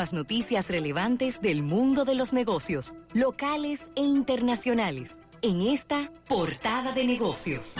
[0.00, 7.02] Las noticias relevantes del mundo de los negocios, locales e internacionales, en esta portada de
[7.02, 7.74] negocios.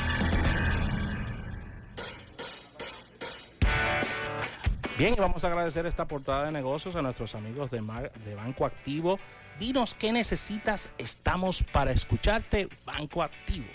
[4.99, 7.81] Bien, y vamos a agradecer esta portada de negocios a nuestros amigos de,
[8.25, 9.21] de Banco Activo.
[9.61, 13.69] Dinos qué necesitas, estamos para escucharte, Banco Activo.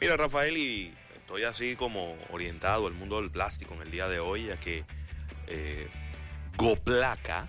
[0.00, 4.20] Mira, Rafael, y estoy así como orientado al mundo del plástico en el día de
[4.20, 4.84] hoy, ya que
[5.48, 5.88] eh,
[6.56, 7.48] Goplaca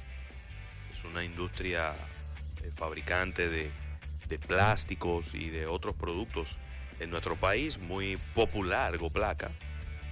[1.06, 1.94] una industria
[2.64, 3.72] eh, fabricante de,
[4.48, 6.58] plásticos y de otros productos
[7.00, 9.50] en nuestro país, muy popular Goplaca,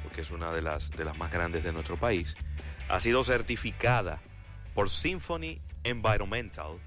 [0.04, 2.38] porque es una de las, de las más grandes de nuestro país,
[2.90, 4.22] ha sido certificada
[4.74, 6.78] por Symphony Environmental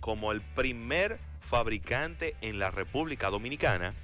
[0.00, 3.94] como el primer fabricante en la República Dominicana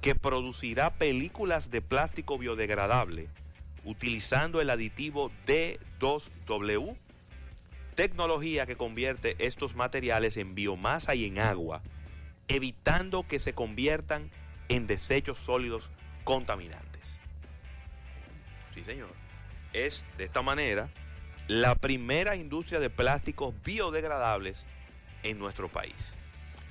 [0.00, 3.28] que producirá películas de plástico biodegradable
[3.84, 6.96] utilizando el aditivo D2W
[7.98, 11.82] tecnología que convierte estos materiales en biomasa y en agua,
[12.46, 14.30] evitando que se conviertan
[14.68, 15.90] en desechos sólidos
[16.22, 17.18] contaminantes.
[18.72, 19.08] Sí, señor.
[19.72, 20.90] Es de esta manera
[21.48, 24.68] la primera industria de plásticos biodegradables
[25.24, 26.16] en nuestro país.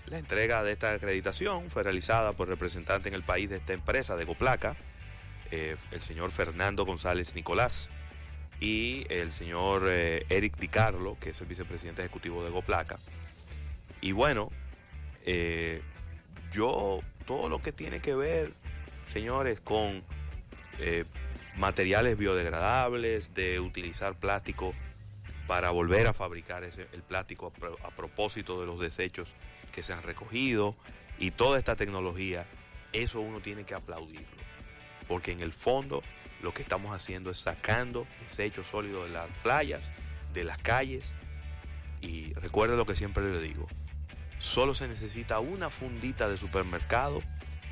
[0.06, 4.16] La entrega de esta acreditación fue realizada por representante en el país de esta empresa
[4.16, 4.78] de Goplaca,
[5.52, 7.90] eh, el señor Fernando González Nicolás,
[8.60, 12.98] y el señor eh, Eric Di Carlo, que es el vicepresidente ejecutivo de Goplaca.
[14.02, 14.52] Y bueno,
[15.26, 15.82] eh,
[16.52, 18.52] yo todo lo que tiene que ver,
[19.06, 20.04] señores, con
[20.80, 21.06] eh,
[21.56, 24.74] materiales biodegradables, de utilizar plástico
[25.48, 29.34] para volver a fabricar el plástico a propósito de los desechos
[29.72, 30.76] que se han recogido
[31.20, 32.46] y toda esta tecnología,
[32.92, 34.28] eso uno tiene que aplaudirlo.
[35.08, 36.04] Porque en el fondo
[36.42, 39.82] lo que estamos haciendo es sacando desechos sólidos de las playas,
[40.34, 41.14] de las calles.
[42.02, 43.68] Y recuerde lo que siempre le digo,
[44.40, 47.24] solo se necesita una fundita de supermercado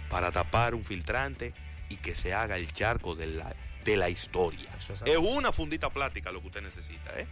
[0.10, 1.54] para tapar un filtrante
[1.90, 4.70] y que se haga el charco de la, de la historia.
[5.06, 7.28] es, una fundita plástica lo que usted necesita, ¿eh?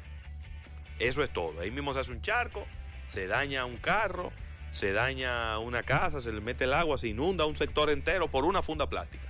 [0.99, 1.59] Eso es todo.
[1.61, 2.65] Ahí mismo se hace un charco,
[3.07, 4.31] se daña un carro,
[4.71, 8.45] se daña una casa, se le mete el agua, se inunda un sector entero por
[8.45, 9.22] una funda plástica.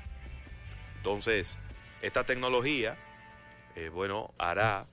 [1.04, 1.58] Entonces,
[2.02, 2.96] esta tecnología,
[3.76, 4.86] eh, bueno, hará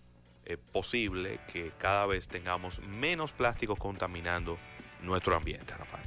[0.45, 4.59] eh, posible que cada vez tengamos menos plásticos contaminando
[5.03, 6.05] nuestro ambiente, Rafael.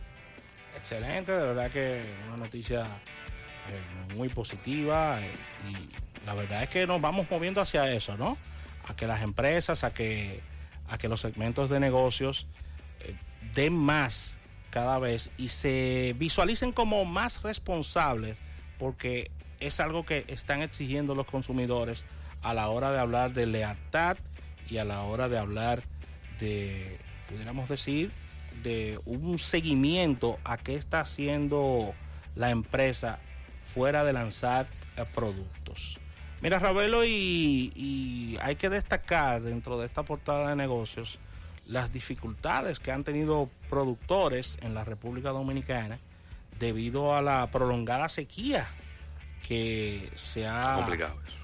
[0.75, 5.21] Excelente, de verdad que una noticia eh, muy positiva
[5.69, 8.37] y la verdad es que nos vamos moviendo hacia eso, ¿no?
[8.85, 10.41] A que las empresas, a que,
[10.89, 12.45] a que los segmentos de negocios
[13.55, 14.37] den más
[14.69, 18.35] cada vez y se visualicen como más responsables
[18.77, 19.31] porque
[19.67, 22.05] es algo que están exigiendo los consumidores
[22.41, 24.17] a la hora de hablar de lealtad
[24.69, 25.83] y a la hora de hablar
[26.39, 26.97] de,
[27.29, 28.11] pudiéramos decir,
[28.61, 31.93] de un seguimiento a qué está haciendo
[32.35, 33.19] la empresa
[33.65, 35.99] fuera de lanzar eh, productos.
[36.41, 41.19] Mira, Ravelo, y, y, hay que destacar dentro de esta portada de negocios
[41.67, 45.97] las dificultades que han tenido productores en la República Dominicana
[46.59, 48.67] debido a la prolongada sequía
[49.47, 50.87] que se ha,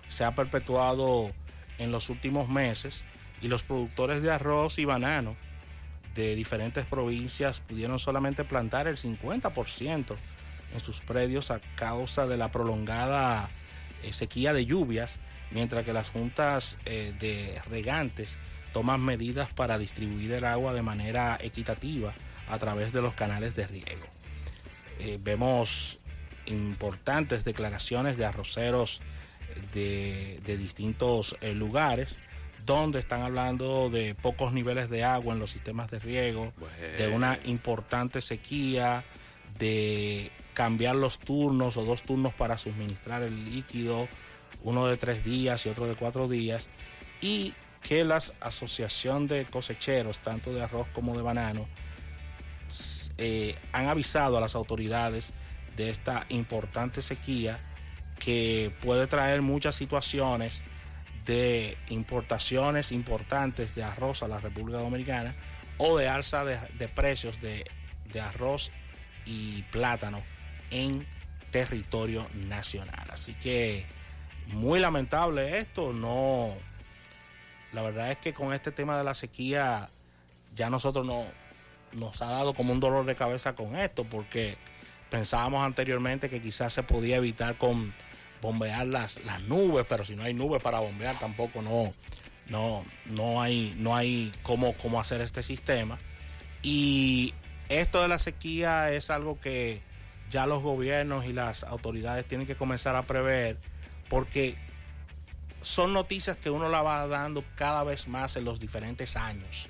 [0.07, 1.31] se ha perpetuado
[1.77, 3.03] en los últimos meses
[3.41, 5.35] y los productores de arroz y banano
[6.15, 10.15] de diferentes provincias pudieron solamente plantar el 50%
[10.73, 13.49] en sus predios a causa de la prolongada
[14.03, 15.19] eh, sequía de lluvias,
[15.51, 18.37] mientras que las juntas eh, de regantes
[18.73, 22.13] toman medidas para distribuir el agua de manera equitativa
[22.47, 24.05] a través de los canales de riego.
[24.99, 25.97] Eh, vemos
[26.45, 29.01] importantes declaraciones de arroceros
[29.73, 32.17] de, distintos eh, lugares
[32.65, 36.53] donde están hablando de pocos niveles de agua en los sistemas de riego,
[36.97, 39.03] de una importante sequía,
[39.57, 44.07] de cambiar los turnos o dos turnos para suministrar el líquido,
[44.61, 46.69] uno de tres días y otro de cuatro días,
[47.21, 51.67] y que las asociación de cosecheros, tanto de arroz como de banano,
[53.17, 55.31] eh, han avisado a las autoridades
[55.79, 57.57] de esta importante sequía
[58.19, 60.61] que puede traer muchas situaciones
[61.25, 65.33] de importaciones importantes de arroz a la República Dominicana
[65.77, 67.63] o de alza de, precios de,
[68.11, 68.71] de, arroz
[69.25, 70.21] y plátano
[70.69, 71.07] en
[71.49, 73.07] territorio nacional.
[73.11, 73.85] Así que
[74.47, 76.55] muy lamentable esto, no,
[77.71, 79.87] la verdad es que con este tema de la sequía
[80.55, 81.23] ya nosotros no,
[81.93, 84.57] nos ha dado como un dolor de cabeza con esto porque
[85.09, 87.93] Pensábamos anteriormente que quizás se podía evitar con
[88.41, 91.91] bombear las, las nubes, pero si no hay nubes para bombear tampoco no,
[92.47, 95.97] no, no hay, no hay cómo, cómo hacer este sistema.
[96.61, 97.33] Y
[97.69, 99.81] esto de la sequía es algo que
[100.29, 103.57] ya los gobiernos y las autoridades tienen que comenzar a prever
[104.09, 104.55] porque
[105.61, 109.67] son noticias que uno la va dando cada vez más en los diferentes años.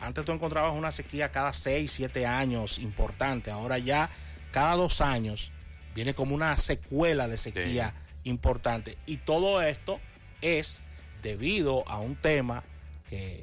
[0.00, 4.10] Antes tú encontrabas una sequía cada 6, 7 años importante, ahora ya
[4.54, 5.50] cada dos años
[5.96, 7.92] viene como una secuela de sequía
[8.22, 8.96] importante.
[9.04, 9.98] Y todo esto
[10.42, 10.80] es
[11.24, 12.62] debido a un tema
[13.10, 13.42] que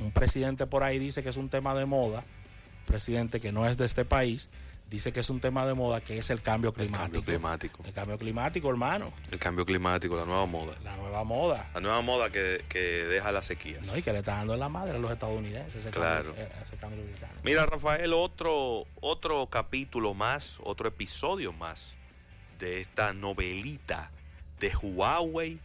[0.00, 2.24] un presidente por ahí dice que es un tema de moda,
[2.86, 4.50] presidente que no es de este país,
[4.92, 7.04] dice que es un tema de moda, que es el cambio climático.
[7.04, 7.82] El cambio climático.
[7.86, 9.12] El cambio climático, hermano.
[9.30, 10.74] El cambio climático, la nueva moda.
[10.84, 11.66] La nueva moda.
[11.72, 13.86] La nueva moda que, que deja las sequías.
[13.86, 16.34] No, y que le está dando en la madre a los estadounidenses ese claro.
[16.34, 17.04] cambio, ese cambio
[17.42, 21.94] Mira, Rafael, otro, otro capítulo más, otro episodio más
[22.58, 24.10] de esta novelita
[24.60, 25.58] de Huawei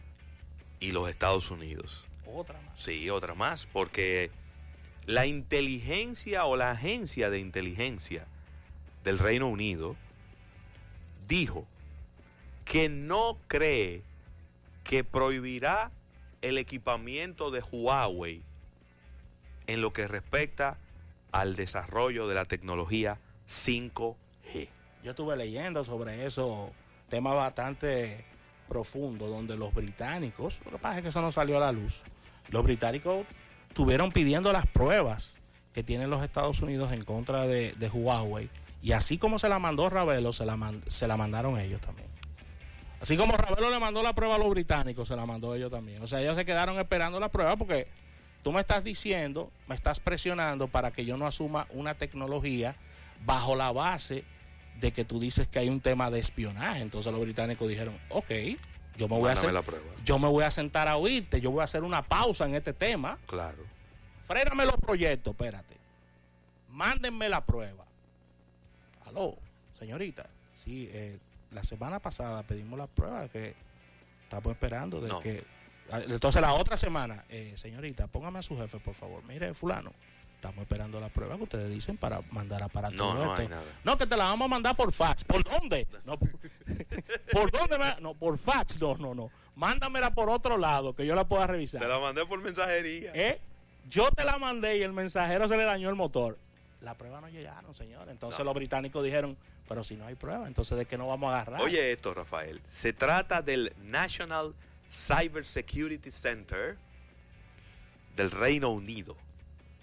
[0.80, 2.06] y los Estados Unidos.
[2.24, 2.80] Otra más.
[2.80, 4.30] Sí, otra más, porque
[5.04, 8.26] la inteligencia o la agencia de inteligencia
[9.04, 9.96] del Reino Unido
[11.26, 11.66] dijo
[12.64, 14.02] que no cree
[14.84, 15.90] que prohibirá
[16.42, 18.42] el equipamiento de Huawei
[19.66, 20.78] en lo que respecta
[21.32, 23.18] al desarrollo de la tecnología
[23.48, 24.68] 5G.
[25.04, 26.72] Yo estuve leyendo sobre eso,
[27.08, 28.24] tema bastante
[28.66, 32.02] profundo, donde los británicos, lo que pasa es que eso no salió a la luz,
[32.48, 33.26] los británicos
[33.68, 35.34] estuvieron pidiendo las pruebas
[35.72, 38.50] que tienen los Estados Unidos en contra de, de Huawei
[38.82, 42.08] y así como se la mandó Ravelo, se la, se la mandaron ellos también.
[43.00, 46.02] Así como Ravelo le mandó la prueba a los británicos, se la mandó ellos también.
[46.02, 47.88] O sea, ellos se quedaron esperando la prueba porque
[48.42, 52.76] tú me estás diciendo, me estás presionando para que yo no asuma una tecnología
[53.24, 54.24] bajo la base
[54.80, 56.80] de que tú dices que hay un tema de espionaje.
[56.80, 58.30] Entonces los británicos dijeron, ok,
[58.96, 59.54] yo me voy a hacer,
[60.04, 62.72] yo me voy a sentar a oírte, yo voy a hacer una pausa en este
[62.72, 63.18] tema.
[63.26, 63.64] Claro.
[64.24, 65.76] Fréname los proyectos, espérate.
[66.68, 67.87] Mándenme la prueba.
[69.08, 69.36] Aló,
[69.78, 70.28] señorita.
[70.54, 71.18] Sí, eh,
[71.50, 73.54] la semana pasada pedimos la prueba que
[74.24, 75.44] estamos esperando de que
[75.90, 79.22] ah, entonces la otra semana, eh, señorita, póngame a su jefe, por favor.
[79.24, 79.92] Mire, fulano,
[80.34, 83.48] estamos esperando la prueba que ustedes dicen para mandar aparato no, no esto.
[83.48, 83.62] nada.
[83.84, 85.24] No, que te la vamos a mandar por fax.
[85.24, 85.86] ¿Por dónde?
[86.04, 87.78] No, ¿Por dónde?
[88.00, 88.78] No, por fax.
[88.78, 89.30] No, no, no.
[89.54, 91.80] Mándamela por otro lado, que yo la pueda revisar.
[91.80, 93.12] Te la mandé por mensajería.
[93.14, 93.40] ¿Eh?
[93.88, 96.38] Yo te la mandé y el mensajero se le dañó el motor
[96.80, 98.08] la prueba no llegaron, señor.
[98.08, 99.36] Entonces los británicos dijeron,
[99.66, 101.60] pero si no hay prueba, entonces ¿de qué no vamos a agarrar?
[101.60, 102.60] Oye esto, Rafael.
[102.70, 104.54] Se trata del National
[104.90, 106.78] Cyber Security Center
[108.16, 109.16] del Reino Unido.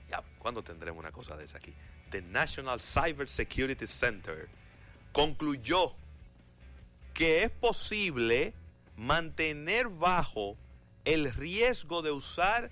[0.10, 1.74] Ya, ¿cuándo tendremos una cosa de esa aquí?
[2.10, 4.48] The National Cyber Security Center
[5.12, 5.94] concluyó
[7.14, 8.54] que es posible
[8.96, 10.56] mantener bajo
[11.04, 12.72] el riesgo de usar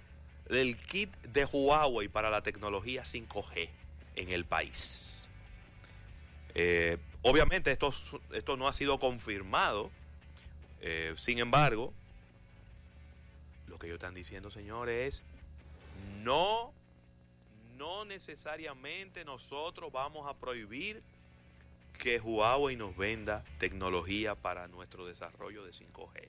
[0.50, 3.70] el kit de Huawei para la tecnología 5G
[4.16, 5.28] en el país.
[6.56, 7.92] Eh, obviamente esto,
[8.32, 9.90] esto no ha sido confirmado,
[10.82, 11.94] eh, sin embargo,
[13.68, 15.24] lo que ellos están diciendo, señores, es
[16.22, 16.72] no,
[17.78, 21.02] no necesariamente nosotros vamos a prohibir
[21.98, 26.28] que Huawei nos venda tecnología para nuestro desarrollo de 5G.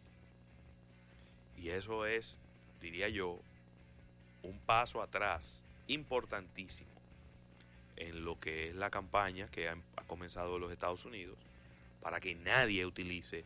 [1.59, 2.39] Y eso es,
[2.81, 3.41] diría yo,
[4.43, 6.95] un paso atrás importantísimo
[7.97, 11.37] en lo que es la campaña que ha, comenzado los Estados Unidos
[12.01, 13.45] para que nadie utilice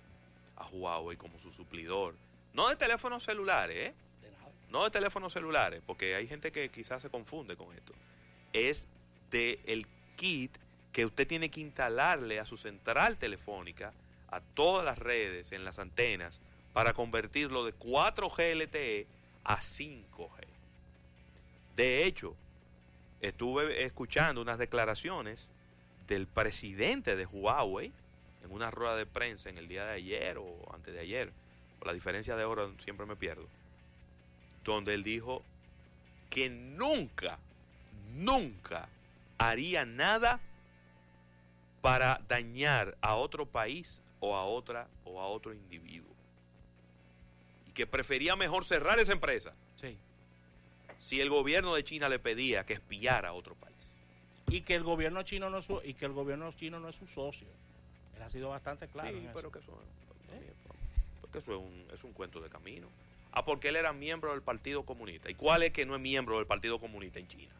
[0.56, 2.14] a Huawei como su suplidor.
[2.52, 3.94] No de teléfonos celulares, ¿eh?
[4.70, 7.94] No de teléfonos celulares, porque hay gente que quizás se confunde con esto.
[8.52, 8.88] Es
[9.30, 9.86] de el
[10.16, 10.58] kit
[10.92, 13.92] que usted tiene que instalarle a su central telefónica,
[14.30, 16.40] a todas las redes, en las antenas,
[16.72, 19.06] para convertirlo de 4G LTE
[19.44, 20.46] a 5G.
[21.76, 22.34] De hecho,
[23.20, 25.48] estuve escuchando unas declaraciones
[26.06, 27.92] del presidente de Huawei
[28.44, 31.32] en una rueda de prensa en el día de ayer o antes de ayer,
[31.78, 33.46] por la diferencia de hora siempre me pierdo,
[34.64, 35.42] donde él dijo
[36.30, 37.38] que nunca,
[38.14, 38.88] nunca
[39.38, 40.40] haría nada
[41.80, 46.08] para dañar a otro país o a otra o a otro individuo.
[47.68, 49.52] Y que prefería mejor cerrar esa empresa.
[49.76, 49.96] Sí
[50.98, 53.76] si el gobierno de China le pedía que espiara a otro país.
[54.50, 56.96] Y que el gobierno chino no es su, y que el gobierno chino no es
[56.96, 57.48] su socio.
[58.16, 59.16] Él ha sido bastante claro.
[59.16, 59.72] Sí, pero que eso,
[60.32, 60.52] ¿Eh?
[61.20, 62.88] porque eso es un, es un cuento de camino.
[63.32, 65.30] Ah, porque él era miembro del Partido Comunista.
[65.30, 67.54] ¿Y cuál es que no es miembro del Partido Comunista en China?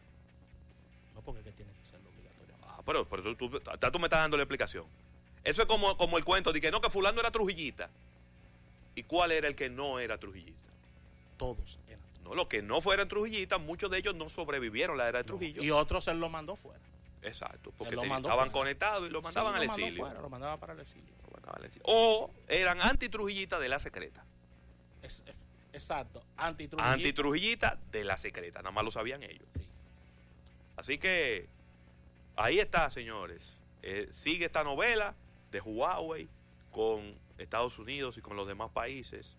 [1.15, 2.55] No, porque que tiene que ser obligatorio.
[2.63, 4.85] Ah, pero, pero tú, tú, tú, me estás dando la explicación.
[5.43, 7.89] Eso es como, como el cuento de que no, que fulano era trujillita.
[8.95, 10.69] ¿Y cuál era el que no era trujillista?
[11.37, 15.19] Todos eran No, los que no fueran trujillitas, muchos de ellos no sobrevivieron la era
[15.19, 15.63] de Trujillo.
[15.63, 16.79] Y otros él lo mandó fuera.
[17.21, 18.51] Exacto, porque te- estaban fuera.
[18.51, 20.05] conectados y lo mandaban Sí, al lo exilio.
[20.05, 21.13] fuera, lo mandaba para el exilio.
[21.25, 21.83] Lo mandaban al exilio.
[21.87, 24.23] O eran antitrujillitas de la secreta.
[25.01, 25.35] Es- es-
[25.73, 26.23] exacto.
[26.37, 28.59] Antitrujillitas de la secreta.
[28.59, 29.47] Nada más lo sabían ellos.
[29.55, 29.65] Sí.
[30.77, 31.47] Así que
[32.35, 33.57] ahí está, señores.
[33.81, 35.13] Eh, sigue esta novela
[35.51, 36.27] de Huawei
[36.71, 39.35] con Estados Unidos y con los demás países.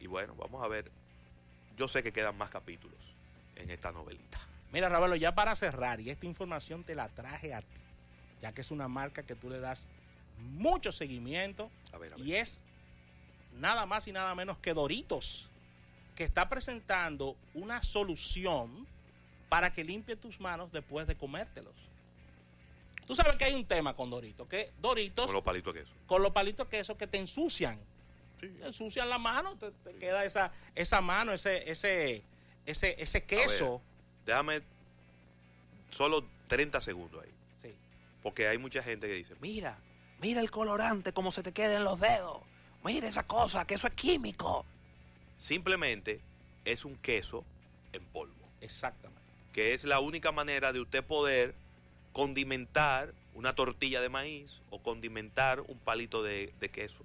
[0.00, 0.90] Y bueno, vamos a ver.
[1.76, 3.14] Yo sé que quedan más capítulos
[3.56, 4.38] en esta novelita.
[4.72, 7.80] Mira, Ravelo, ya para cerrar, y esta información te la traje a ti,
[8.40, 9.90] ya que es una marca que tú le das
[10.38, 12.26] mucho seguimiento A ver, a ver.
[12.26, 12.62] y es
[13.58, 15.50] nada más y nada menos que Doritos,
[16.16, 18.86] que está presentando una solución
[19.48, 21.74] para que limpie tus manos después de comértelos.
[23.06, 25.92] Tú sabes que hay un tema con Doritos, que Doritos Con los palitos de queso.
[26.06, 27.78] con los palitos de queso que te ensucian.
[28.48, 32.22] Te ensucian la mano, te, te queda esa, esa mano, ese, ese,
[32.66, 33.80] ese, ese queso.
[34.26, 34.62] Déjame
[35.90, 37.30] solo 30 segundos ahí.
[37.62, 37.74] Sí.
[38.20, 39.78] Porque hay mucha gente que dice, mira,
[40.20, 42.40] mira el colorante, cómo se te queda en los dedos.
[42.82, 44.66] Mira esa cosa, que eso es químico.
[45.36, 46.20] Simplemente
[46.64, 47.44] es un queso
[47.92, 48.34] en polvo.
[48.60, 49.22] Exactamente.
[49.52, 51.54] Que es la única manera de usted poder
[52.12, 57.04] condimentar una tortilla de maíz o condimentar un palito de, de queso.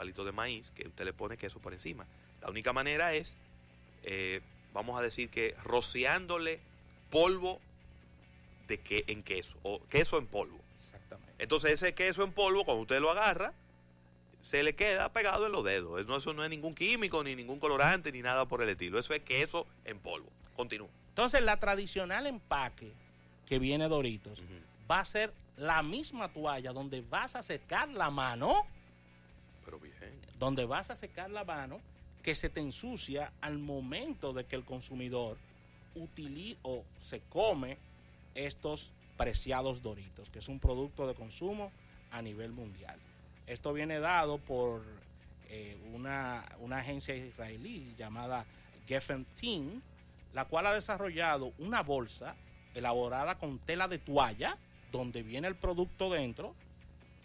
[0.00, 2.06] Un palito de maíz que usted le pone queso por encima.
[2.40, 3.36] La única manera es,
[4.02, 4.40] eh,
[4.72, 6.58] vamos a decir que rociándole
[7.10, 7.60] polvo
[8.66, 10.58] de que en queso o queso en polvo.
[10.82, 11.34] Exactamente.
[11.38, 13.52] Entonces ese queso en polvo, cuando usted lo agarra,
[14.40, 16.06] se le queda pegado en los dedos.
[16.06, 18.98] No, eso no es ningún químico, ni ningún colorante, ni nada por el estilo.
[18.98, 20.30] Eso es queso en polvo.
[20.56, 20.88] Continúa.
[21.10, 22.90] Entonces, la tradicional empaque
[23.44, 24.54] que viene Doritos Ujú.
[24.90, 28.64] va a ser la misma toalla donde vas a secar la mano.
[30.40, 31.80] Donde vas a secar la mano,
[32.22, 35.36] que se te ensucia al momento de que el consumidor
[35.94, 37.76] utiliza o se come
[38.34, 41.70] estos preciados Doritos, que es un producto de consumo
[42.10, 42.98] a nivel mundial.
[43.46, 44.82] Esto viene dado por
[45.50, 48.46] eh, una, una agencia israelí llamada
[48.86, 49.82] Geffen Team,
[50.32, 52.34] la cual ha desarrollado una bolsa
[52.74, 54.56] elaborada con tela de toalla,
[54.90, 56.54] donde viene el producto dentro,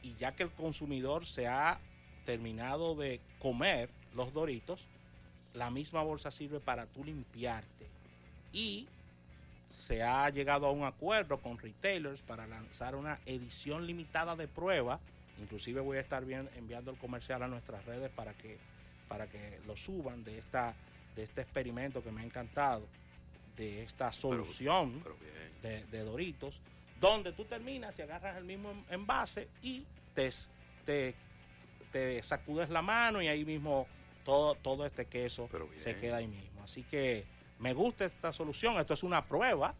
[0.03, 1.79] y ya que el consumidor se ha
[2.25, 4.85] terminado de comer los doritos,
[5.53, 7.85] la misma bolsa sirve para tú limpiarte.
[8.51, 8.87] Y
[9.69, 14.99] se ha llegado a un acuerdo con retailers para lanzar una edición limitada de prueba.
[15.41, 18.57] Inclusive voy a estar bien, enviando el comercial a nuestras redes para que,
[19.07, 20.73] para que lo suban de, esta,
[21.15, 22.85] de este experimento que me ha encantado,
[23.57, 25.15] de esta solución Pero
[25.61, 26.61] de, de Doritos,
[27.01, 30.29] donde tú terminas y agarras el mismo en- envase y te,
[30.85, 31.15] te,
[31.95, 33.87] te sacudes la mano y ahí mismo
[34.25, 36.61] todo, todo este queso se queda ahí mismo.
[36.61, 37.23] Así que
[37.57, 38.77] me gusta esta solución.
[38.81, 39.73] Esto es una prueba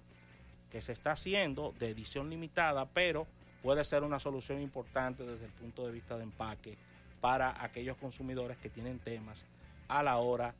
[0.72, 3.28] que se está haciendo de edición limitada, pero
[3.62, 6.78] puede ser una solución importante desde el punto de vista de empaque
[7.20, 9.46] para aquellos consumidores que tienen temas
[9.90, 10.56] a la hora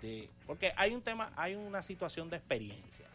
[0.00, 0.30] de...
[0.46, 3.08] Porque hay un tema, hay una situación de experiencia.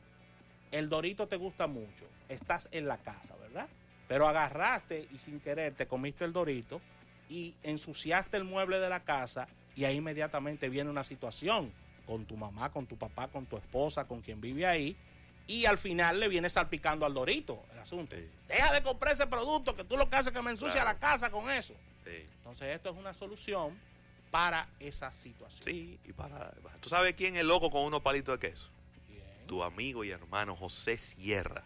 [0.69, 3.69] El dorito te gusta mucho, estás en la casa, ¿verdad?
[4.09, 6.81] Pero agarraste y sin querer te comiste el dorito
[7.29, 11.71] y ensuciaste el mueble de la casa y ahí inmediatamente viene una situación
[12.05, 14.95] con tu mamá, con tu papá, con tu esposa, con quien vive ahí
[15.47, 18.15] y al final le viene salpicando al dorito el asunto.
[18.15, 18.27] Sí.
[18.47, 20.89] Deja de comprar ese producto que tú lo que haces es que me ensucia Claro.
[20.93, 21.73] la casa con eso.
[22.03, 22.11] Sí.
[22.37, 23.77] Entonces esto es una solución
[24.31, 25.63] para esa situación.
[25.65, 26.51] Sí, y para,
[26.81, 28.69] ¿Tú sabes quién es loco con unos palitos de queso?
[29.07, 29.23] Bien.
[29.47, 31.63] Tu amigo y hermano José Sierra,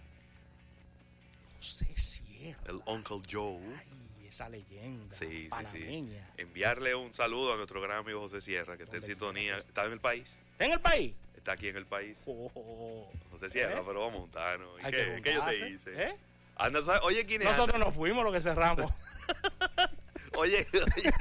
[1.58, 2.62] José Sierra.
[2.72, 3.60] el Uncle Joe.
[3.78, 3.99] Ay,
[4.30, 5.48] esa leyenda Sí, sí, sí.
[5.50, 6.30] panameña.
[6.38, 9.58] Enviarle un saludo a nuestro gran amigo José Sierra, que está en sintonía.
[9.58, 10.36] Está en el país.
[10.54, 11.14] ¿Está en el país?
[11.36, 12.18] Está aquí en el país.
[12.26, 13.10] Oh.
[13.32, 13.84] José Sierra, ¿Eh?
[13.86, 14.80] pero vamos a juntarnos.
[14.80, 16.04] ¿Y qué, que qué yo te hice?
[16.04, 16.16] ¿eh?
[16.58, 16.80] Anda.
[17.04, 17.48] Oye, ¿quién es?
[17.50, 18.92] Nosotros nos fuimos los que cerramos.
[20.38, 21.12] Oye, oye,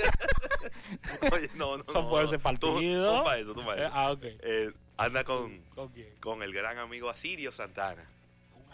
[1.32, 3.04] oye, no, no, Son no, por ese Tú- partido.
[3.04, 3.94] Son para eso, tú para Eh, eso.
[3.94, 4.22] ah, ok.
[4.24, 6.14] Eh, anda con, ¿Con quién?
[6.20, 8.04] con el gran amigo Asirio Santana.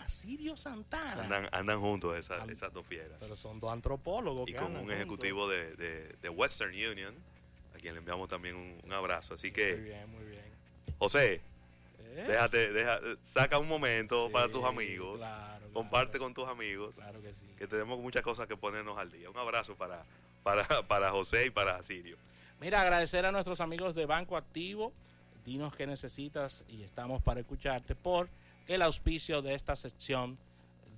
[0.05, 1.23] Asirio Santana.
[1.23, 3.17] Andan, andan juntos esas, And- esas dos fieras.
[3.21, 4.49] Pero son dos antropólogos.
[4.49, 7.15] y que con un ejecutivo de, de- de Western Union,
[7.75, 9.35] a quien le enviamos también un, un abrazo.
[9.35, 10.45] Así Muy que, bien, muy bien.
[10.99, 11.41] José,
[12.01, 12.25] ¿Eh?
[12.29, 15.19] déjate, deja, saca un momento Sí, para tus amigos.
[15.19, 16.25] claro, comparte claro.
[16.27, 16.95] con tus amigos.
[16.95, 17.47] Claro que sí.
[17.59, 19.29] Que tenemos muchas cosas que ponernos al día.
[19.31, 20.05] Un abrazo para,
[20.43, 22.17] para, para José y para Asirio.
[22.61, 24.93] Mira, agradecer a nuestros amigos de Banco Activo.
[25.45, 28.29] Dinos qué necesitas y estamos para escucharte por
[28.67, 30.39] el auspicio de esta sección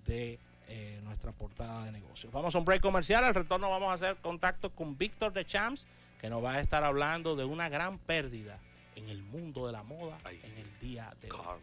[0.05, 2.33] de eh, nuestra portada de negocios.
[2.33, 5.87] Vamos a un break comercial, al retorno vamos a hacer contacto con Víctor de Champs,
[6.21, 8.59] que nos va a estar hablando de una gran pérdida
[8.95, 11.61] en el mundo de la moda en el día de hoy.